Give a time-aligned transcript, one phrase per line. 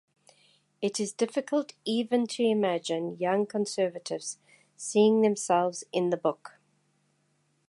[0.81, 4.39] It is difficult even to imagine young conservatives
[4.75, 6.57] seeing themselves in the book.